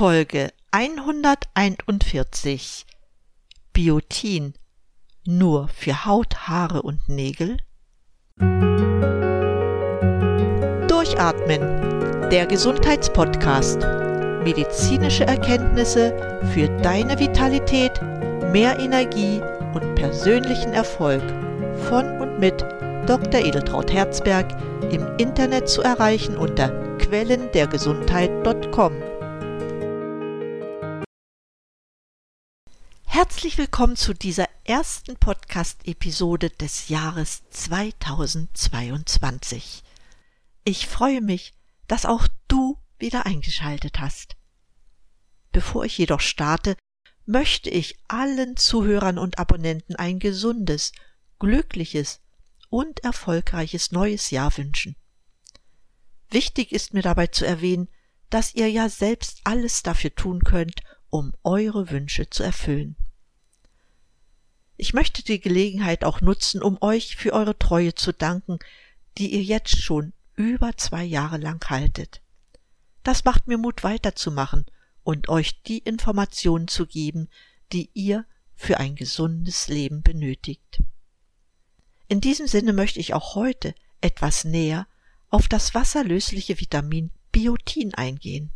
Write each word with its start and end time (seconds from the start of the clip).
Folge 0.00 0.48
141 0.70 2.86
Biotin 3.74 4.54
nur 5.26 5.68
für 5.68 6.06
Haut, 6.06 6.48
Haare 6.48 6.80
und 6.80 7.06
Nägel? 7.10 7.58
Durchatmen, 10.88 11.60
der 12.30 12.46
Gesundheitspodcast. 12.46 13.80
Medizinische 14.42 15.26
Erkenntnisse 15.26 16.40
für 16.54 16.70
deine 16.78 17.18
Vitalität, 17.18 18.00
mehr 18.52 18.78
Energie 18.78 19.42
und 19.74 19.96
persönlichen 19.96 20.72
Erfolg 20.72 21.22
von 21.90 22.22
und 22.22 22.38
mit 22.38 22.62
Dr. 23.06 23.44
Edeltraut 23.44 23.92
Herzberg 23.92 24.46
im 24.90 25.06
Internet 25.18 25.68
zu 25.68 25.82
erreichen 25.82 26.38
unter 26.38 26.70
quellendergesundheit.com. 26.96 29.09
Herzlich 33.22 33.58
willkommen 33.58 33.96
zu 33.96 34.14
dieser 34.14 34.48
ersten 34.64 35.14
Podcast-Episode 35.14 36.48
des 36.48 36.88
Jahres 36.88 37.42
2022. 37.50 39.82
Ich 40.64 40.86
freue 40.86 41.20
mich, 41.20 41.52
dass 41.86 42.06
auch 42.06 42.26
du 42.48 42.78
wieder 42.98 43.26
eingeschaltet 43.26 44.00
hast. 44.00 44.36
Bevor 45.52 45.84
ich 45.84 45.98
jedoch 45.98 46.20
starte, 46.20 46.76
möchte 47.26 47.68
ich 47.68 47.98
allen 48.08 48.56
Zuhörern 48.56 49.18
und 49.18 49.38
Abonnenten 49.38 49.96
ein 49.96 50.18
gesundes, 50.18 50.92
glückliches 51.38 52.22
und 52.70 53.04
erfolgreiches 53.04 53.92
neues 53.92 54.30
Jahr 54.30 54.56
wünschen. 54.56 54.96
Wichtig 56.30 56.72
ist 56.72 56.94
mir 56.94 57.02
dabei 57.02 57.26
zu 57.26 57.44
erwähnen, 57.44 57.90
dass 58.30 58.54
ihr 58.54 58.70
ja 58.70 58.88
selbst 58.88 59.42
alles 59.44 59.82
dafür 59.82 60.14
tun 60.14 60.42
könnt, 60.42 60.80
um 61.10 61.34
eure 61.44 61.90
Wünsche 61.90 62.30
zu 62.30 62.42
erfüllen. 62.42 62.96
Ich 64.80 64.94
möchte 64.94 65.22
die 65.22 65.40
Gelegenheit 65.40 66.04
auch 66.04 66.22
nutzen, 66.22 66.62
um 66.62 66.78
euch 66.80 67.16
für 67.16 67.34
eure 67.34 67.58
Treue 67.58 67.94
zu 67.94 68.14
danken, 68.14 68.58
die 69.18 69.34
ihr 69.34 69.42
jetzt 69.42 69.76
schon 69.76 70.14
über 70.36 70.74
zwei 70.78 71.04
Jahre 71.04 71.36
lang 71.36 71.62
haltet. 71.68 72.22
Das 73.02 73.26
macht 73.26 73.46
mir 73.46 73.58
Mut 73.58 73.84
weiterzumachen 73.84 74.64
und 75.04 75.28
euch 75.28 75.62
die 75.64 75.80
Informationen 75.80 76.66
zu 76.66 76.86
geben, 76.86 77.28
die 77.74 77.90
ihr 77.92 78.24
für 78.56 78.78
ein 78.78 78.94
gesundes 78.94 79.68
Leben 79.68 80.00
benötigt. 80.00 80.82
In 82.08 82.22
diesem 82.22 82.46
Sinne 82.46 82.72
möchte 82.72 83.00
ich 83.00 83.12
auch 83.12 83.34
heute 83.34 83.74
etwas 84.00 84.46
näher 84.46 84.86
auf 85.28 85.46
das 85.46 85.74
wasserlösliche 85.74 86.58
Vitamin 86.58 87.10
Biotin 87.32 87.92
eingehen. 87.92 88.50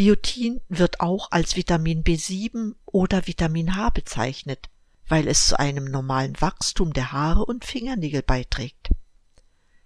Biotin 0.00 0.62
wird 0.70 1.00
auch 1.00 1.30
als 1.30 1.56
Vitamin 1.56 2.02
B7 2.02 2.74
oder 2.86 3.26
Vitamin 3.26 3.76
H 3.76 3.90
bezeichnet, 3.90 4.70
weil 5.06 5.28
es 5.28 5.48
zu 5.48 5.58
einem 5.58 5.84
normalen 5.84 6.40
Wachstum 6.40 6.94
der 6.94 7.12
Haare 7.12 7.44
und 7.44 7.66
Fingernägel 7.66 8.22
beiträgt. 8.22 8.88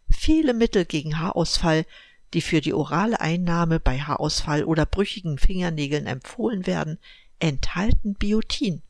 Viele 0.08 0.54
Mittel 0.54 0.84
gegen 0.84 1.18
Haarausfall, 1.18 1.84
die 2.32 2.42
für 2.42 2.60
die 2.60 2.74
orale 2.74 3.20
Einnahme 3.20 3.80
bei 3.80 3.98
Haarausfall 3.98 4.62
oder 4.62 4.86
brüchigen 4.86 5.36
Fingernägeln 5.36 6.06
empfohlen 6.06 6.64
werden, 6.68 7.00
enthalten 7.40 8.14
Biotin. 8.14 8.82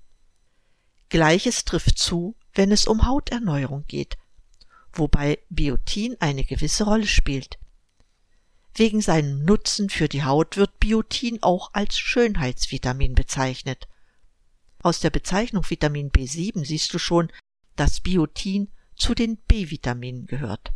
Gleiches 1.09 1.65
trifft 1.65 1.99
zu, 1.99 2.37
wenn 2.53 2.71
es 2.71 2.87
um 2.87 3.07
Hauterneuerung 3.07 3.87
geht, 3.89 4.19
wobei 4.93 5.39
Biotin 5.49 6.19
eine 6.21 6.45
gewisse 6.45 6.85
Rolle 6.85 7.07
spielt. 7.07 7.59
Wegen 8.77 9.01
seinem 9.01 9.45
Nutzen 9.45 9.89
für 9.89 10.09
die 10.09 10.25
Haut 10.25 10.57
wird 10.57 10.81
Biotin 10.81 11.41
auch 11.43 11.71
als 11.75 11.97
Schönheitsvitamin 11.97 13.15
bezeichnet. 13.15 13.87
Aus 14.83 14.99
der 14.99 15.11
Bezeichnung 15.11 15.65
Vitamin 15.69 16.11
B7 16.11 16.65
siehst 16.65 16.93
du 16.93 16.99
schon, 16.99 17.31
dass 17.77 18.01
Biotin 18.01 18.69
zu 18.97 19.15
den 19.15 19.37
B-Vitaminen 19.37 20.27
gehört. 20.27 20.73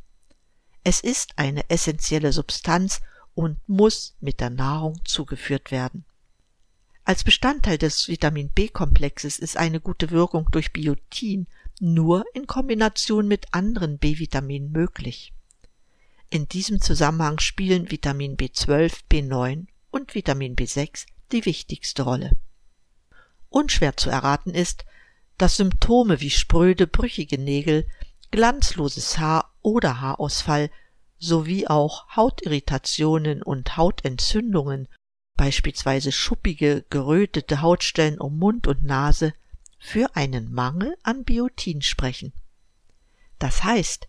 Es 0.84 1.00
ist 1.00 1.32
eine 1.36 1.68
essentielle 1.70 2.32
Substanz 2.32 3.00
und 3.34 3.58
muss 3.68 4.16
mit 4.20 4.40
der 4.40 4.50
Nahrung 4.50 5.00
zugeführt 5.04 5.72
werden. 5.72 6.04
Als 7.04 7.24
Bestandteil 7.24 7.78
des 7.78 8.06
Vitamin 8.06 8.50
B-Komplexes 8.50 9.38
ist 9.38 9.56
eine 9.56 9.80
gute 9.80 10.10
Wirkung 10.10 10.46
durch 10.52 10.72
Biotin 10.72 11.48
nur 11.80 12.24
in 12.32 12.46
Kombination 12.46 13.26
mit 13.26 13.52
anderen 13.52 13.98
B-Vitaminen 13.98 14.70
möglich. 14.70 15.32
In 16.30 16.46
diesem 16.46 16.80
Zusammenhang 16.80 17.38
spielen 17.38 17.90
Vitamin 17.90 18.36
B12, 18.36 19.04
B9 19.10 19.66
und 19.90 20.14
Vitamin 20.14 20.56
B6 20.56 21.06
die 21.32 21.46
wichtigste 21.46 22.02
Rolle. 22.02 22.32
Unschwer 23.48 23.96
zu 23.96 24.10
erraten 24.10 24.50
ist, 24.50 24.84
dass 25.38 25.56
Symptome 25.56 26.20
wie 26.20 26.30
spröde, 26.30 26.86
brüchige 26.86 27.38
Nägel, 27.38 27.86
glanzloses 28.30 29.18
Haar 29.18 29.54
oder 29.62 30.02
Haarausfall 30.02 30.70
sowie 31.18 31.66
auch 31.66 32.14
Hautirritationen 32.14 33.42
und 33.42 33.78
Hautentzündungen, 33.78 34.88
beispielsweise 35.36 36.12
schuppige, 36.12 36.84
gerötete 36.90 37.62
Hautstellen 37.62 38.20
um 38.20 38.38
Mund 38.38 38.66
und 38.66 38.84
Nase, 38.84 39.32
für 39.78 40.14
einen 40.14 40.52
Mangel 40.52 40.94
an 41.02 41.24
Biotin 41.24 41.80
sprechen. 41.80 42.32
Das 43.38 43.64
heißt, 43.64 44.08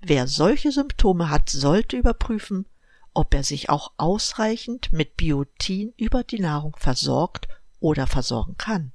Wer 0.00 0.26
solche 0.26 0.72
Symptome 0.72 1.30
hat, 1.30 1.50
sollte 1.50 1.96
überprüfen, 1.96 2.66
ob 3.14 3.34
er 3.34 3.42
sich 3.42 3.68
auch 3.68 3.92
ausreichend 3.96 4.92
mit 4.92 5.16
Biotin 5.16 5.92
über 5.96 6.22
die 6.22 6.38
Nahrung 6.38 6.76
versorgt 6.76 7.48
oder 7.80 8.06
versorgen 8.06 8.56
kann. 8.56 8.92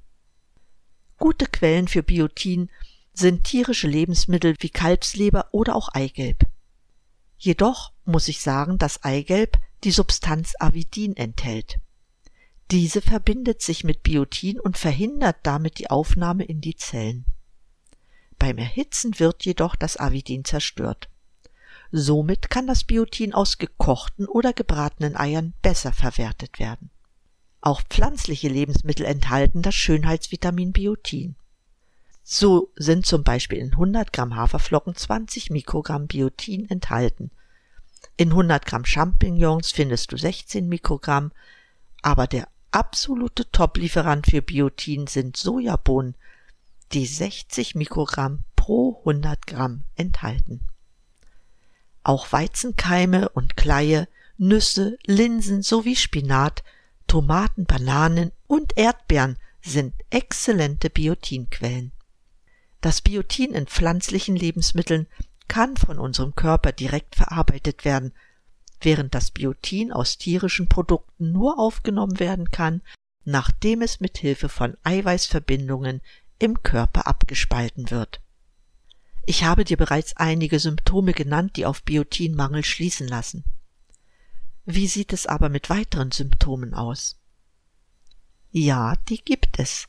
Gute 1.17 1.45
Quellen 1.45 1.87
für 1.87 2.03
Biotin 2.03 2.69
sind 3.13 3.43
tierische 3.43 3.87
Lebensmittel 3.87 4.55
wie 4.59 4.69
Kalbsleber 4.69 5.47
oder 5.51 5.75
auch 5.75 5.89
Eigelb. 5.89 6.45
Jedoch 7.37 7.91
muss 8.05 8.27
ich 8.27 8.41
sagen, 8.41 8.77
dass 8.77 9.03
Eigelb 9.03 9.57
die 9.83 9.91
Substanz 9.91 10.53
Avidin 10.59 11.15
enthält. 11.17 11.79
Diese 12.71 13.01
verbindet 13.01 13.61
sich 13.61 13.83
mit 13.83 14.03
Biotin 14.03 14.59
und 14.59 14.77
verhindert 14.77 15.37
damit 15.43 15.79
die 15.79 15.89
Aufnahme 15.89 16.45
in 16.45 16.61
die 16.61 16.75
Zellen. 16.75 17.25
Beim 18.43 18.57
Erhitzen 18.57 19.21
wird 19.21 19.45
jedoch 19.45 19.77
das 19.77 19.95
Avidin 19.95 20.43
zerstört. 20.43 21.07
Somit 21.93 22.49
kann 22.49 22.67
das 22.67 22.83
Biotin 22.83 23.33
aus 23.33 23.57
gekochten 23.57 24.27
oder 24.27 24.51
gebratenen 24.51 25.15
Eiern 25.15 25.53
besser 25.61 25.93
verwertet 25.93 26.59
werden. 26.59 26.89
Auch 27.61 27.81
pflanzliche 27.83 28.49
Lebensmittel 28.49 29.05
enthalten 29.05 29.61
das 29.61 29.75
Schönheitsvitamin 29.75 30.73
Biotin. 30.73 31.37
So 32.21 32.69
sind 32.75 33.05
zum 33.05 33.23
Beispiel 33.23 33.59
in 33.59 33.71
100 33.71 34.11
Gramm 34.11 34.35
Haferflocken 34.35 34.93
20 34.93 35.49
Mikrogramm 35.49 36.07
Biotin 36.07 36.69
enthalten. 36.69 37.31
In 38.17 38.31
100 38.31 38.65
Gramm 38.65 38.83
Champignons 38.83 39.71
findest 39.71 40.11
du 40.11 40.17
16 40.17 40.67
Mikrogramm, 40.67 41.31
aber 42.01 42.27
der 42.27 42.49
absolute 42.71 43.49
Top-Lieferant 43.53 44.27
für 44.27 44.41
Biotin 44.41 45.07
sind 45.07 45.37
Sojabohnen 45.37 46.15
die 46.93 47.05
60 47.05 47.75
Mikrogramm 47.75 48.43
pro 48.55 48.99
100 48.99 49.47
Gramm 49.47 49.81
enthalten. 49.95 50.61
Auch 52.03 52.31
Weizenkeime 52.31 53.29
und 53.29 53.57
Kleie, 53.57 54.07
Nüsse, 54.37 54.97
Linsen 55.05 55.61
sowie 55.63 55.95
Spinat, 55.95 56.63
Tomaten, 57.07 57.65
Bananen 57.65 58.31
und 58.47 58.77
Erdbeeren 58.77 59.37
sind 59.61 59.95
exzellente 60.09 60.89
Biotinquellen. 60.89 61.91
Das 62.81 63.01
Biotin 63.01 63.53
in 63.53 63.67
pflanzlichen 63.67 64.35
Lebensmitteln 64.35 65.07
kann 65.47 65.77
von 65.77 65.99
unserem 65.99 66.35
Körper 66.35 66.71
direkt 66.71 67.15
verarbeitet 67.15 67.85
werden, 67.85 68.13
während 68.81 69.15
das 69.15 69.31
Biotin 69.31 69.91
aus 69.91 70.17
tierischen 70.17 70.67
Produkten 70.67 71.31
nur 71.31 71.59
aufgenommen 71.59 72.19
werden 72.19 72.51
kann, 72.51 72.81
nachdem 73.23 73.81
es 73.81 73.99
mit 74.01 74.17
Hilfe 74.17 74.49
von 74.49 74.75
Eiweißverbindungen 74.83 76.01
im 76.43 76.61
Körper 76.61 77.07
abgespalten 77.07 77.89
wird. 77.89 78.19
Ich 79.25 79.45
habe 79.45 79.63
dir 79.63 79.77
bereits 79.77 80.17
einige 80.17 80.59
Symptome 80.59 81.13
genannt, 81.13 81.55
die 81.55 81.65
auf 81.65 81.83
Biotinmangel 81.83 82.65
schließen 82.65 83.07
lassen. 83.07 83.45
Wie 84.65 84.87
sieht 84.87 85.13
es 85.13 85.25
aber 85.25 85.47
mit 85.47 85.69
weiteren 85.69 86.11
Symptomen 86.11 86.73
aus? 86.73 87.17
Ja, 88.51 88.97
die 89.07 89.23
gibt 89.23 89.57
es. 89.57 89.87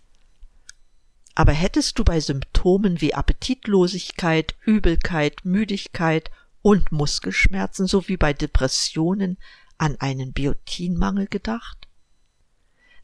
Aber 1.35 1.51
hättest 1.51 1.99
du 1.99 2.05
bei 2.05 2.21
Symptomen 2.21 3.01
wie 3.01 3.15
Appetitlosigkeit, 3.15 4.55
Übelkeit, 4.65 5.45
Müdigkeit 5.45 6.31
und 6.63 6.93
Muskelschmerzen 6.93 7.89
sowie 7.89 8.17
bei 8.17 8.33
Depressionen 8.33 9.39
an 9.77 9.97
einen 9.99 10.33
Biotinmangel 10.33 11.27
gedacht? 11.27 11.89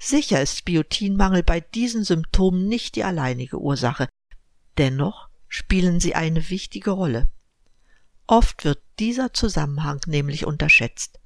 Sicher 0.02 0.41
ist 0.41 0.64
Biotinmangel 0.64 1.43
bei 1.43 1.61
diesen 1.61 2.05
Symptomen 2.05 2.67
nicht 2.67 2.97
die 2.97 3.05
alleinige 3.05 3.61
Ursache. 3.61 4.08
Dennoch 4.79 5.29
spielen 5.47 6.00
sie 6.00 6.14
eine 6.14 6.49
wichtige 6.49 6.93
Rolle. 6.93 7.29
Oft 8.26 8.64
wird 8.64 8.82
dieser 8.99 9.35
Zusammenhang 9.35 10.00
nämlich 10.06 10.47
unterschätzt. 10.47 11.20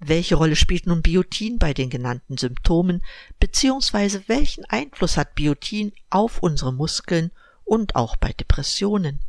welche 0.00 0.36
Rolle 0.36 0.56
spielt 0.56 0.86
nun 0.86 1.02
Biotin 1.02 1.58
bei 1.58 1.74
den 1.74 1.90
genannten 1.90 2.38
Symptomen, 2.38 3.02
beziehungsweise 3.40 4.22
welchen 4.28 4.64
Einfluss 4.64 5.16
hat 5.16 5.34
Biotin 5.34 5.92
auf 6.08 6.38
unsere 6.38 6.72
Muskeln 6.72 7.32
und 7.64 7.96
auch 7.96 8.16
bei 8.16 8.32
Depressionen? 8.32 9.20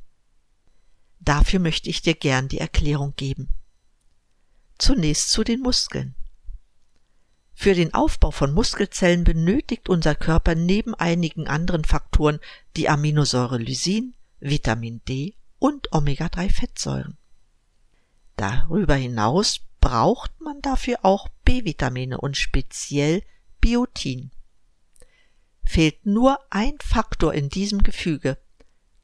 Dafür 1.20 1.60
möchte 1.60 1.90
ich 1.90 2.04
dir 2.04 2.14
gern 2.14 2.48
die 2.48 2.60
Erklärung 2.60 3.16
geben. 3.18 3.50
Zunächst 4.78 5.32
zu 5.32 5.44
den 5.44 5.60
Muskeln. 5.60 6.16
Für 7.62 7.74
den 7.74 7.94
Aufbau 7.94 8.32
von 8.32 8.54
Muskelzellen 8.54 9.26
benötigt 9.26 9.90
unser 9.90 10.16
Körper 10.16 10.56
neben 10.56 10.96
einigen 10.96 11.50
anderen 11.50 11.84
Faktoren 11.84 12.40
die 12.78 12.88
Aminosäure 12.88 13.58
Lysin, 13.58 14.14
Vitamin 14.40 15.02
D 15.10 15.36
und 15.60 15.92
Omega-3-Fettsäuren. 15.92 17.18
Darüber 18.38 18.96
hinaus 18.96 19.60
braucht 19.82 20.40
man 20.40 20.62
dafür 20.62 21.00
auch 21.02 21.28
B-Vitamine 21.44 22.22
und 22.22 22.38
speziell 22.38 23.24
Biotin. 23.60 24.32
Fehlt 25.66 26.06
nur 26.06 26.40
ein 26.52 26.78
Faktor 26.82 27.34
in 27.34 27.50
diesem 27.50 27.84
Gefüge, 27.84 28.38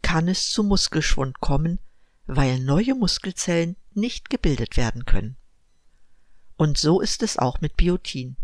kann 0.01 0.29
es 0.29 0.49
zu 0.49 0.63
Muskelschwund 0.63 1.41
kommen, 1.41 1.79
weil 2.25 2.61
neue 2.61 2.95
Muskelzellen 2.95 3.75
nicht 3.93 4.29
gebildet 4.29 4.77
werden 4.77 5.03
können. 5.03 5.35
Und 6.55 6.77
so 6.77 7.01
ist 7.01 7.21
es 7.21 7.37
auch 7.37 7.59
mit 7.59 7.75
Biotin. 7.75 8.37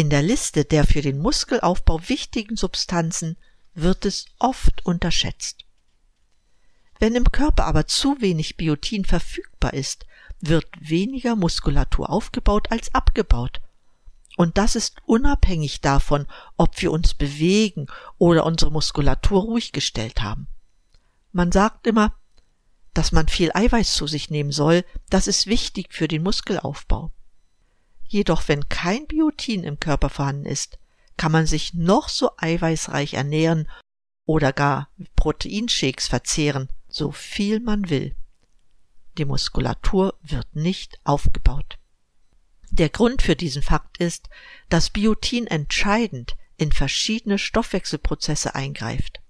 In 0.00 0.08
der 0.08 0.22
Liste 0.22 0.64
der 0.64 0.86
für 0.86 1.02
den 1.02 1.18
Muskelaufbau 1.18 2.00
wichtigen 2.08 2.56
Substanzen 2.56 3.36
wird 3.74 4.06
es 4.06 4.24
oft 4.38 4.86
unterschätzt. 4.86 5.66
Wenn 6.98 7.14
im 7.14 7.30
Körper 7.30 7.66
aber 7.66 7.86
zu 7.86 8.18
wenig 8.18 8.56
Biotin 8.56 9.04
verfügbar 9.04 9.74
ist, 9.74 10.06
wird 10.40 10.66
weniger 10.80 11.36
Muskulatur 11.36 12.08
aufgebaut 12.08 12.68
als 12.70 12.94
abgebaut. 12.94 13.60
Und 14.38 14.56
das 14.56 14.74
ist 14.74 14.96
unabhängig 15.04 15.82
davon, 15.82 16.26
ob 16.56 16.80
wir 16.80 16.92
uns 16.92 17.12
bewegen 17.12 17.86
oder 18.16 18.46
unsere 18.46 18.72
Muskulatur 18.72 19.42
ruhig 19.42 19.70
gestellt 19.70 20.22
haben. 20.22 20.48
Man 21.30 21.52
sagt 21.52 21.86
immer, 21.86 22.14
dass 22.94 23.12
man 23.12 23.28
viel 23.28 23.50
Eiweiß 23.52 23.92
zu 23.92 24.06
sich 24.06 24.30
nehmen 24.30 24.50
soll, 24.50 24.82
das 25.10 25.26
ist 25.26 25.46
wichtig 25.46 25.92
für 25.92 26.08
den 26.08 26.22
Muskelaufbau. 26.22 27.12
Jedoch 28.12 28.48
wenn 28.48 28.68
kein 28.68 29.06
Biotin 29.06 29.62
im 29.62 29.78
Körper 29.78 30.08
vorhanden 30.08 30.44
ist, 30.44 30.80
kann 31.16 31.30
man 31.30 31.46
sich 31.46 31.74
noch 31.74 32.08
so 32.08 32.32
eiweißreich 32.38 33.14
ernähren 33.14 33.70
oder 34.26 34.52
gar 34.52 34.88
Proteinshakes 35.14 36.08
verzehren, 36.08 36.68
so 36.88 37.12
viel 37.12 37.60
man 37.60 37.88
will. 37.88 38.16
Die 39.16 39.24
Muskulatur 39.24 40.18
wird 40.22 40.56
nicht 40.56 40.98
aufgebaut. 41.04 41.78
Der 42.72 42.88
Grund 42.88 43.22
für 43.22 43.36
diesen 43.36 43.62
Fakt 43.62 43.98
ist, 43.98 44.28
dass 44.68 44.90
Biotin 44.90 45.46
entscheidend 45.46 46.36
in 46.56 46.72
verschiedene 46.72 47.38
Stoffwechselprozesse 47.38 48.56
eingreift. 48.56 49.20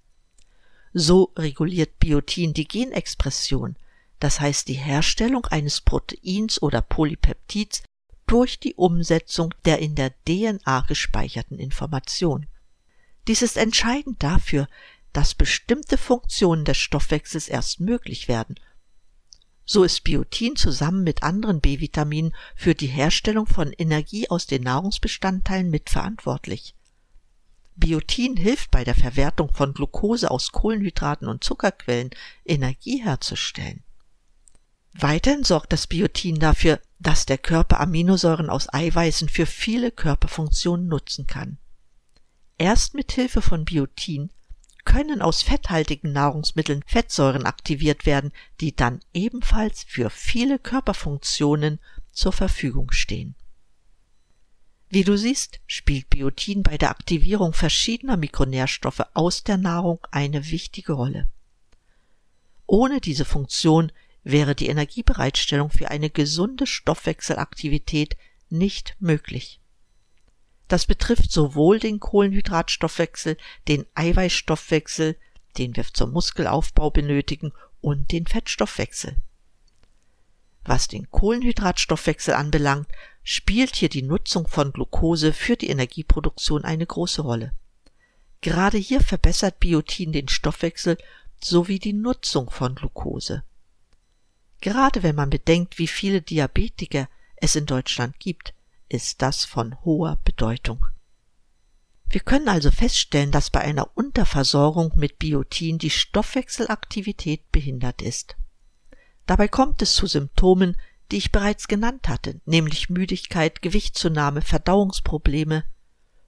So 0.91 1.33
reguliert 1.35 1.99
Biotin 1.99 2.55
die 2.55 2.67
Genexpression, 2.67 3.75
das 4.19 4.39
heißt 4.39 4.67
die 4.67 4.73
Herstellung 4.73 5.45
eines 5.45 5.81
Proteins 5.81 6.59
oder 6.59 6.81
Polypeptids 6.81 7.83
durch 8.31 8.61
die 8.61 8.75
Umsetzung 8.75 9.53
der 9.65 9.79
in 9.79 9.93
der 9.95 10.13
DNA 10.23 10.85
gespeicherten 10.87 11.59
Information. 11.59 12.47
Dies 13.27 13.41
ist 13.41 13.57
entscheidend 13.57 14.23
dafür, 14.23 14.69
dass 15.11 15.35
bestimmte 15.35 15.97
Funktionen 15.97 16.63
des 16.63 16.77
Stoffwechsels 16.77 17.49
erst 17.49 17.81
möglich 17.81 18.29
werden. 18.29 18.55
So 19.65 19.83
ist 19.83 20.05
Biotin 20.05 20.55
zusammen 20.55 21.03
mit 21.03 21.23
anderen 21.23 21.59
B-Vitaminen 21.59 22.33
für 22.55 22.73
die 22.73 22.87
Herstellung 22.87 23.47
von 23.47 23.73
Energie 23.73 24.29
aus 24.29 24.47
den 24.47 24.63
Nahrungsbestandteilen 24.63 25.69
mitverantwortlich. 25.69 26.73
Biotin 27.75 28.37
hilft 28.37 28.71
bei 28.71 28.85
der 28.85 28.95
Verwertung 28.95 29.53
von 29.53 29.73
Glucose 29.73 30.31
aus 30.31 30.53
Kohlenhydraten 30.53 31.27
und 31.27 31.43
Zuckerquellen, 31.43 32.11
Energie 32.45 33.03
herzustellen. 33.03 33.83
Weiterhin 34.93 35.43
sorgt 35.43 35.73
das 35.73 35.87
Biotin 35.87 36.39
dafür, 36.39 36.79
dass 37.01 37.25
der 37.25 37.37
Körper 37.37 37.79
Aminosäuren 37.79 38.49
aus 38.49 38.71
Eiweißen 38.71 39.27
für 39.27 39.45
viele 39.45 39.91
Körperfunktionen 39.91 40.87
nutzen 40.87 41.25
kann. 41.25 41.57
Erst 42.57 42.93
mit 42.93 43.11
Hilfe 43.11 43.41
von 43.41 43.65
Biotin 43.65 44.31
können 44.85 45.21
aus 45.21 45.41
fetthaltigen 45.41 46.11
Nahrungsmitteln 46.11 46.83
Fettsäuren 46.85 47.45
aktiviert 47.45 48.05
werden, 48.05 48.31
die 48.59 48.75
dann 48.75 48.99
ebenfalls 49.13 49.83
für 49.83 50.09
viele 50.09 50.59
Körperfunktionen 50.59 51.79
zur 52.11 52.33
Verfügung 52.33 52.91
stehen. 52.91 53.35
Wie 54.89 55.03
du 55.03 55.17
siehst, 55.17 55.59
spielt 55.67 56.09
Biotin 56.09 56.63
bei 56.63 56.77
der 56.77 56.89
Aktivierung 56.89 57.53
verschiedener 57.53 58.17
Mikronährstoffe 58.17 59.03
aus 59.13 59.43
der 59.43 59.57
Nahrung 59.57 60.05
eine 60.11 60.51
wichtige 60.51 60.93
Rolle. 60.93 61.27
Ohne 62.67 63.01
diese 63.01 63.25
Funktion 63.25 63.91
wäre 64.23 64.55
die 64.55 64.67
Energiebereitstellung 64.67 65.69
für 65.69 65.89
eine 65.89 66.09
gesunde 66.09 66.67
Stoffwechselaktivität 66.67 68.17
nicht 68.49 68.95
möglich. 68.99 69.59
Das 70.67 70.85
betrifft 70.85 71.31
sowohl 71.31 71.79
den 71.79 71.99
Kohlenhydratstoffwechsel, 71.99 73.37
den 73.67 73.85
Eiweißstoffwechsel, 73.95 75.17
den 75.57 75.75
wir 75.75 75.85
zum 75.93 76.11
Muskelaufbau 76.11 76.91
benötigen, 76.91 77.51
und 77.81 78.11
den 78.11 78.27
Fettstoffwechsel. 78.27 79.17
Was 80.63 80.87
den 80.87 81.09
Kohlenhydratstoffwechsel 81.09 82.35
anbelangt, 82.35 82.87
spielt 83.23 83.75
hier 83.75 83.89
die 83.89 84.03
Nutzung 84.03 84.47
von 84.47 84.71
Glucose 84.71 85.33
für 85.33 85.57
die 85.57 85.69
Energieproduktion 85.69 86.63
eine 86.63 86.85
große 86.85 87.23
Rolle. 87.23 87.53
Gerade 88.41 88.77
hier 88.77 89.01
verbessert 89.01 89.59
Biotin 89.59 90.11
den 90.11 90.27
Stoffwechsel 90.27 90.97
sowie 91.43 91.79
die 91.79 91.93
Nutzung 91.93 92.49
von 92.49 92.75
Glucose. 92.75 93.43
Gerade 94.61 95.03
wenn 95.03 95.15
man 95.15 95.29
bedenkt, 95.29 95.79
wie 95.79 95.87
viele 95.87 96.21
Diabetiker 96.21 97.09
es 97.35 97.55
in 97.55 97.65
Deutschland 97.65 98.19
gibt, 98.19 98.53
ist 98.89 99.21
das 99.21 99.43
von 99.43 99.83
hoher 99.83 100.19
Bedeutung. 100.23 100.85
Wir 102.09 102.21
können 102.21 102.49
also 102.49 102.71
feststellen, 102.71 103.31
dass 103.31 103.49
bei 103.49 103.61
einer 103.61 103.89
Unterversorgung 103.95 104.93
mit 104.95 105.17
Biotin 105.17 105.77
die 105.77 105.89
Stoffwechselaktivität 105.89 107.51
behindert 107.51 108.01
ist. 108.01 108.35
Dabei 109.25 109.47
kommt 109.47 109.81
es 109.81 109.95
zu 109.95 110.07
Symptomen, 110.07 110.77
die 111.11 111.17
ich 111.17 111.31
bereits 111.31 111.67
genannt 111.67 112.07
hatte, 112.07 112.41
nämlich 112.45 112.89
Müdigkeit, 112.89 113.61
Gewichtszunahme, 113.61 114.41
Verdauungsprobleme, 114.41 115.63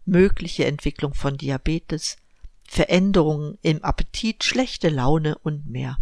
mögliche 0.05 0.65
Entwicklung 0.65 1.13
von 1.13 1.37
Diabetes, 1.37 2.17
Veränderungen 2.65 3.57
im 3.61 3.83
Appetit, 3.83 4.43
schlechte 4.43 4.89
Laune 4.89 5.37
und 5.37 5.67
mehr. 5.67 5.97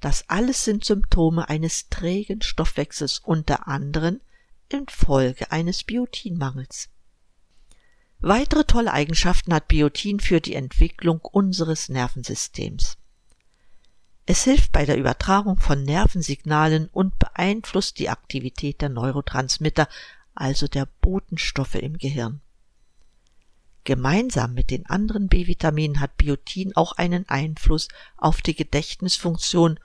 Das 0.00 0.28
alles 0.28 0.64
sind 0.64 0.84
Symptome 0.84 1.48
eines 1.48 1.88
trägen 1.88 2.42
Stoffwechsels 2.42 3.18
unter 3.18 3.66
anderem 3.66 4.20
infolge 4.68 5.50
eines 5.50 5.82
Biotinmangels. 5.82 6.88
Weitere 8.20 8.64
tolle 8.64 8.92
Eigenschaften 8.92 9.54
hat 9.54 9.68
Biotin 9.68 10.20
für 10.20 10.40
die 10.40 10.54
Entwicklung 10.54 11.20
unseres 11.20 11.88
Nervensystems. 11.88 12.96
Es 14.26 14.44
hilft 14.44 14.72
bei 14.72 14.84
der 14.84 14.98
Übertragung 14.98 15.58
von 15.58 15.82
Nervensignalen 15.84 16.88
und 16.88 17.18
beeinflusst 17.18 17.98
die 17.98 18.10
Aktivität 18.10 18.82
der 18.82 18.90
Neurotransmitter, 18.90 19.88
also 20.34 20.68
der 20.68 20.86
Botenstoffe 21.00 21.76
im 21.76 21.96
Gehirn. 21.96 22.40
Gemeinsam 23.84 24.52
mit 24.52 24.70
den 24.70 24.84
anderen 24.86 25.28
B-Vitaminen 25.28 26.00
hat 26.00 26.18
Biotin 26.18 26.76
auch 26.76 26.92
einen 26.92 27.26
Einfluss 27.28 27.88
auf 28.18 28.42
die 28.42 28.54
Gedächtnisfunktion 28.54 29.80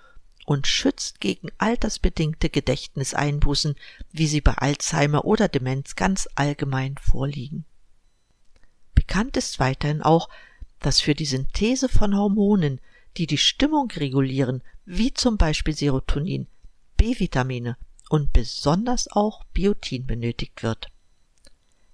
und 0.46 0.68
schützt 0.68 1.20
gegen 1.22 1.50
altersbedingte 1.58 2.50
Gedächtniseinbußen, 2.50 3.76
wie 4.12 4.28
sie 4.28 4.42
bei 4.42 4.54
Alzheimer 4.54 5.26
oder 5.26 5.48
Demenz 5.48 5.96
ganz 5.96 6.28
allgemein 6.36 6.96
vorliegen. 6.98 7.66
Bekannt 8.94 9.38
ist 9.38 9.60
weiterhin 9.60 10.02
auch, 10.02 10.30
dass 10.80 11.00
für 11.00 11.16
die 11.16 11.26
Synthese 11.26 11.88
von 11.88 12.16
Hormonen, 12.16 12.80
die 13.18 13.28
die 13.28 13.38
Stimmung 13.38 13.90
regulieren, 13.92 14.62
wie 14.86 15.14
zum 15.14 15.38
Beispiel 15.38 15.76
Serotonin, 15.76 16.48
B-Vitamine 16.98 17.78
und 18.10 18.34
besonders 18.34 19.08
auch 19.10 19.44
Biotin 19.54 20.06
benötigt 20.06 20.62
wird. 20.62 20.90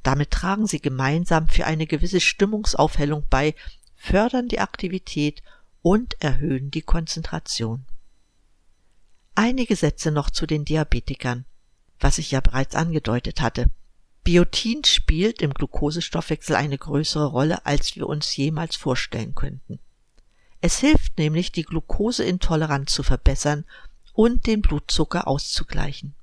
Damit 0.02 0.32
tragen 0.32 0.66
sie 0.66 0.80
gemeinsam 0.80 1.50
für 1.50 1.66
eine 1.66 1.86
gewisse 1.86 2.22
Stimmungsaufhellung 2.22 3.26
bei, 3.30 3.54
fördern 3.96 4.48
die 4.48 4.60
Aktivität 4.60 5.44
und 5.82 6.22
erhöhen 6.22 6.72
die 6.72 6.82
Konzentration. 6.82 7.86
Einige 9.36 9.76
Sätze 9.76 10.12
noch 10.12 10.30
zu 10.30 10.46
den 10.46 10.66
Diabetikern, 10.66 11.46
was 12.00 12.18
ich 12.18 12.32
ja 12.32 12.42
bereits 12.42 12.76
angedeutet 12.76 13.42
hatte. 13.42 13.70
Biotin 14.24 14.84
spielt 14.84 15.42
im 15.42 15.54
Glukosestoffwechsel 15.54 16.56
eine 16.56 16.78
größere 16.78 17.26
Rolle, 17.26 17.66
als 17.66 17.96
wir 17.96 18.08
uns 18.08 18.36
jemals 18.36 18.76
vorstellen 18.76 19.34
könnten. 19.34 19.80
Es 20.62 20.80
hilft 20.80 21.18
nämlich, 21.18 21.52
die 21.52 21.64
Glukoseintoleranz 21.64 22.94
zu 22.94 23.04
verbessern 23.04 23.66
und 24.14 24.46
den 24.46 24.62
Blutzucker 24.62 25.28
auszugleichen. 25.28 26.14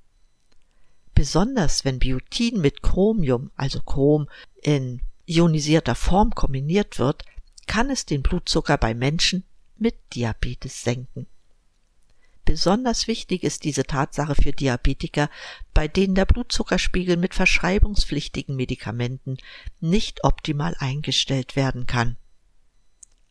Besonders 1.15 1.87
wenn 1.87 1.99
Biotin 1.99 2.61
mit 2.61 2.83
Chromium, 2.83 3.51
also 3.57 3.81
Chrom, 3.81 4.29
in 4.63 5.01
ionisierter 5.25 5.95
Form 5.95 6.35
kombiniert 6.35 6.99
wird, 6.99 7.25
kann 7.67 7.89
es 7.89 8.05
den 8.05 8.23
Blutzucker 8.23 8.77
bei 8.77 8.95
Menschen 8.95 9.45
mit 9.79 9.97
Diabetes 10.15 10.83
senken. 10.83 11.27
Besonders 12.47 13.09
wichtig 13.09 13.43
ist 13.43 13.65
diese 13.65 13.83
Tatsache 13.83 14.37
für 14.37 14.53
Diabetiker, 14.53 15.29
bei 15.75 15.89
denen 15.89 16.15
der 16.15 16.27
Blutzuckerspiegel 16.27 17.17
mit 17.17 17.35
verschreibungspflichtigen 17.35 18.55
Medikamenten 18.55 19.37
nicht 19.81 20.23
optimal 20.23 20.77
eingestellt 20.79 21.57
werden 21.57 21.87
kann. 21.87 22.17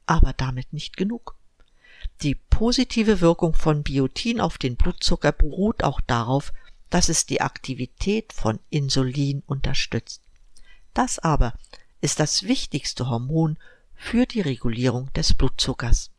Aber 0.06 0.34
damit 0.34 0.74
nicht 0.74 0.98
genug. 0.98 1.38
Die 2.24 2.36
positive 2.36 3.22
Wirkung 3.22 3.54
von 3.54 3.84
Biotin 3.84 4.42
auf 4.42 4.58
den 4.58 4.76
Blutzucker 4.76 5.32
beruht 5.32 5.86
auch 5.86 6.02
darauf, 6.02 6.52
dass 6.90 7.08
es 7.08 7.26
die 7.26 7.40
Aktivität 7.40 8.34
von 8.34 8.60
Insulin 8.70 9.44
unterstützt. 9.48 10.24
Das 10.94 11.20
aber 11.20 11.54
ist 12.02 12.20
das 12.20 12.44
wichtigste 12.44 13.08
Hormon 13.10 13.58
für 13.96 14.26
die 14.26 14.42
Regulierung 14.42 15.12
des 15.14 15.34
Blutzuckers. 15.34 16.12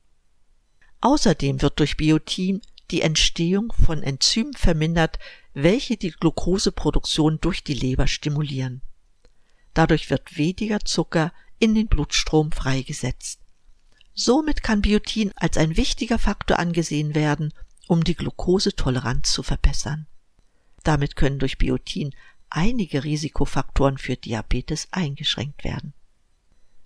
Außerdem 1.03 1.61
wird 1.61 1.79
durch 1.79 1.99
Biotin 1.99 2.63
die 2.91 3.03
Entstehung 3.03 3.73
von 3.73 4.03
Enzymen 4.03 4.55
vermindert, 4.55 5.19
welche 5.55 5.97
die 5.97 6.11
Glukoseproduktion 6.11 7.41
durch 7.41 7.65
die 7.65 7.75
Leber 7.75 8.07
stimulieren. 8.07 8.83
Dadurch 9.75 10.11
wird 10.11 10.37
weniger 10.37 10.81
Zucker 10.81 11.33
in 11.59 11.75
den 11.75 11.89
Blutstrom 11.89 12.53
freigesetzt. 12.53 13.41
Somit 14.15 14.63
kann 14.63 14.83
Biotin 14.83 15.33
als 15.37 15.59
ein 15.59 15.77
wichtiger 15.77 16.19
Faktor 16.19 16.59
angesehen 16.59 17.15
werden, 17.15 17.53
um 17.87 18.05
die 18.05 18.15
Glukosetoleranz 18.15 19.33
zu 19.33 19.43
verbessern. 19.43 20.07
Damit 20.83 21.17
können 21.17 21.39
durch 21.39 21.59
Biotin 21.59 22.15
einige 22.49 23.05
Risikofaktoren 23.05 23.99
für 23.99 24.17
Diabetes 24.17 24.89
eingeschränkt 24.93 25.65
werden. 25.65 25.93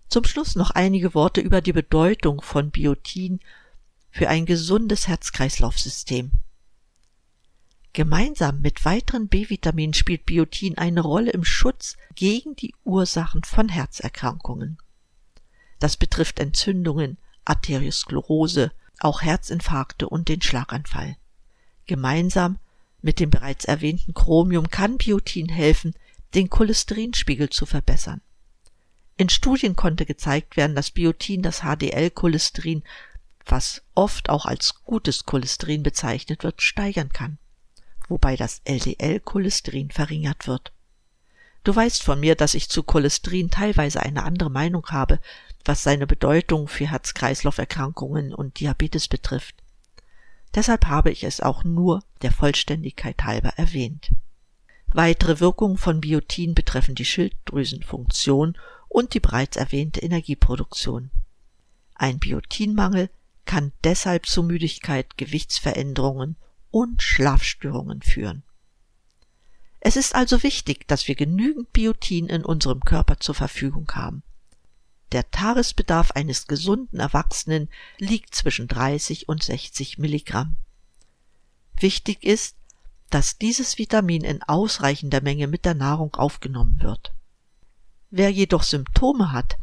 Zum 0.09 0.25
Schluss 0.25 0.57
noch 0.57 0.73
einige 0.73 1.15
Worte 1.15 1.41
über 1.41 1.61
die 1.61 1.73
Bedeutung 1.73 2.43
von 2.43 2.71
Biotin 2.71 3.41
für 4.11 4.29
ein 4.29 4.47
gesundes 4.47 5.09
Herz-Kreislauf-System. 5.09 6.33
Gemeinsam 7.93 8.61
mit 8.61 8.85
weiteren 8.85 9.29
B-Vitaminen 9.29 9.95
spielt 9.95 10.27
Biotin 10.27 10.79
eine 10.79 11.01
Rolle 11.01 11.33
im 11.33 11.45
Schutz 11.45 11.97
gegen 12.15 12.55
die 12.55 12.75
Ursachen 12.85 13.43
von 13.43 13.69
Herzerkrankungen. 13.69 14.79
Das 15.81 15.97
betrifft 15.97 16.39
Entzündungen, 16.39 17.19
Arteriosklerose, 17.45 18.71
auch 19.01 19.23
Herzinfarkte 19.23 20.09
und 20.09 20.29
den 20.29 20.43
Schlaganfall. 20.43 21.17
Gemeinsam 21.87 22.59
mit 23.03 23.19
dem 23.19 23.31
bereits 23.31 23.65
erwähnten 23.65 24.15
Chromium 24.15 24.69
kann 24.69 24.99
Biotin 24.99 25.49
helfen, 25.49 25.95
den 26.35 26.51
Cholesterinspiegel 26.51 27.51
zu 27.51 27.67
verbessern. 27.67 28.21
In 29.17 29.29
Studien 29.29 29.75
konnte 29.75 30.07
gezeigt 30.07 30.57
werden, 30.57 30.77
dass 30.77 30.93
Biotin 30.93 31.43
das 31.43 31.63
HDL-Cholesterin, 31.63 32.83
was 33.47 33.83
oft 33.95 34.29
auch 34.31 34.47
als 34.47 34.83
gutes 34.85 35.25
Cholesterin 35.25 35.83
bezeichnet 35.83 36.45
wird, 36.45 36.63
steigern 36.63 37.11
kann, 37.11 37.39
wobei 38.09 38.37
das 38.37 38.61
LDL-Cholesterin 38.65 39.91
verringert 39.91 40.47
wird. 40.47 40.73
Du 41.65 41.77
weißt 41.77 42.03
von 42.03 42.21
mir, 42.21 42.37
dass 42.37 42.55
ich 42.55 42.71
zu 42.71 42.83
Cholesterin 42.83 43.51
teilweise 43.51 44.01
eine 44.01 44.23
andere 44.23 44.51
Meinung 44.51 44.87
habe, 44.89 45.21
was 45.65 45.83
seine 45.83 46.07
Bedeutung 46.07 46.69
für 46.69 46.91
Herz-Kreislauf-Erkrankungen 46.91 48.35
und 48.35 48.61
Diabetes 48.61 49.09
betrifft. 49.09 49.57
Deshalb 50.55 50.87
habe 50.87 51.11
ich 51.11 51.25
es 51.25 51.41
auch 51.41 51.65
nur 51.65 52.03
der 52.23 52.33
Vollständigkeit 52.33 53.23
halber 53.25 53.51
erwähnt. 53.57 54.11
Weitere 54.93 55.39
Wirkungen 55.39 55.77
von 55.77 56.01
Biotin 56.01 56.55
betreffen 56.55 56.95
die 56.95 57.05
Schilddrüsenfunktion 57.05 58.57
und 58.89 59.15
die 59.15 59.21
bereits 59.21 59.57
erwähnte 59.57 60.01
Energieproduktion. 60.01 61.11
Ein 61.95 62.19
Biotinmangel 62.19 63.11
kann 63.51 63.73
deshalb 63.83 64.27
zu 64.27 64.45
Müdigkeit, 64.45 65.17
Gewichtsveränderungen 65.17 66.37
und 66.71 67.03
Schlafstörungen 67.03 68.01
führen. 68.01 68.45
Es 69.81 69.97
ist 69.97 70.15
also 70.15 70.45
wichtig, 70.45 70.87
dass 70.87 71.09
wir 71.09 71.17
genügend 71.17 71.73
Biotin 71.73 72.29
in 72.29 72.45
unserem 72.45 72.79
Körper 72.85 73.19
zur 73.19 73.35
Verfügung 73.35 73.91
haben. 73.91 74.23
Der 75.11 75.33
Tagesbedarf 75.33 76.13
eines 76.13 76.47
gesunden 76.47 77.01
Erwachsenen 77.01 77.69
liegt 77.99 78.37
zwischen 78.37 78.69
30 78.69 79.29
und 79.29 79.43
60 79.43 79.99
Milligramm. 79.99 80.55
Wichtig 81.77 82.23
ist, 82.23 82.55
dass 83.11 83.37
dieses 83.37 83.79
Vitamin 83.79 84.23
in 84.23 84.45
ausreichender 84.45 85.23
Menge 85.23 85.49
mit 85.49 85.65
der 85.65 85.75
Nahrung 85.75 86.15
aufgenommen 86.15 86.83
wird. 86.83 87.13
Wer 88.11 88.31
jedoch 88.31 88.63
Symptome 88.63 89.33
hat, 89.33 89.59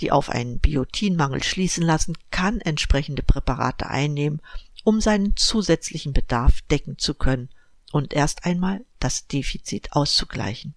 die 0.00 0.12
auf 0.12 0.30
einen 0.30 0.58
Biotinmangel 0.58 1.42
schließen 1.42 1.82
lassen, 1.84 2.16
kann 2.30 2.60
entsprechende 2.60 3.22
Präparate 3.22 3.88
einnehmen, 3.88 4.40
um 4.84 5.00
seinen 5.00 5.36
zusätzlichen 5.36 6.12
Bedarf 6.12 6.62
decken 6.62 6.98
zu 6.98 7.14
können 7.14 7.50
und 7.92 8.12
erst 8.12 8.44
einmal 8.44 8.84
das 8.98 9.26
Defizit 9.26 9.92
auszugleichen. 9.92 10.74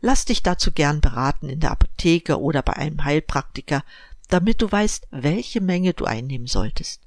Lass 0.00 0.24
dich 0.24 0.42
dazu 0.42 0.72
gern 0.72 1.00
beraten 1.00 1.48
in 1.48 1.60
der 1.60 1.70
Apotheke 1.70 2.40
oder 2.40 2.62
bei 2.62 2.74
einem 2.74 3.04
Heilpraktiker, 3.04 3.84
damit 4.28 4.60
du 4.60 4.70
weißt, 4.70 5.08
welche 5.10 5.60
Menge 5.60 5.94
du 5.94 6.04
einnehmen 6.04 6.46
solltest. 6.46 7.02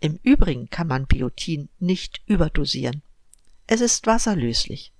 Im 0.00 0.18
Übrigen 0.22 0.68
kann 0.70 0.86
man 0.86 1.06
Biotin 1.06 1.68
nicht 1.78 2.22
überdosieren. 2.26 3.02
Es 3.66 3.80
ist 3.80 4.06
wasserlöslich. 4.06 4.92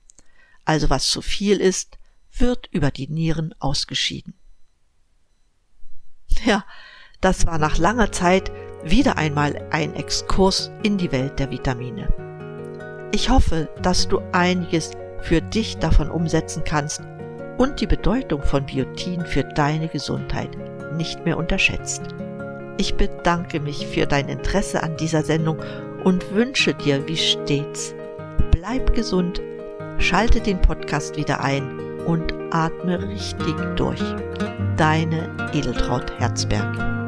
Also 0.64 0.90
was 0.90 1.08
zu 1.08 1.22
viel 1.22 1.58
ist, 1.58 1.98
wird 2.32 2.68
über 2.70 2.90
die 2.90 3.08
Nieren 3.08 3.54
ausgeschieden. 3.58 4.34
Ja, 6.44 6.64
das 7.20 7.46
war 7.46 7.58
nach 7.58 7.78
langer 7.78 8.12
Zeit 8.12 8.52
wieder 8.84 9.16
einmal 9.16 9.66
ein 9.70 9.94
Exkurs 9.94 10.70
in 10.82 10.98
die 10.98 11.10
Welt 11.10 11.38
der 11.38 11.50
Vitamine. 11.50 12.08
Ich 13.12 13.30
hoffe, 13.30 13.68
dass 13.80 14.08
du 14.08 14.20
einiges 14.32 14.90
für 15.22 15.40
dich 15.40 15.78
davon 15.78 16.10
umsetzen 16.10 16.62
kannst 16.64 17.00
und 17.56 17.80
die 17.80 17.86
Bedeutung 17.86 18.42
von 18.42 18.66
Biotin 18.66 19.24
für 19.24 19.42
deine 19.42 19.88
Gesundheit 19.88 20.50
nicht 20.96 21.24
mehr 21.24 21.38
unterschätzt. 21.38 22.02
Ich 22.76 22.94
bedanke 22.96 23.60
mich 23.60 23.86
für 23.86 24.06
dein 24.06 24.28
Interesse 24.28 24.82
an 24.82 24.96
dieser 24.96 25.22
Sendung 25.22 25.58
und 26.02 26.34
wünsche 26.34 26.74
dir 26.74 27.06
wie 27.08 27.16
stets, 27.16 27.94
bleib 28.50 28.92
gesund, 28.94 29.40
schalte 29.98 30.40
den 30.40 30.60
Podcast 30.60 31.16
wieder 31.16 31.42
ein 31.42 31.78
und 32.04 32.43
atme 32.54 33.02
richtig 33.02 33.56
durch. 33.76 34.02
Deine 34.76 35.28
Edeltraut 35.52 36.10
Herzberg. 36.18 37.03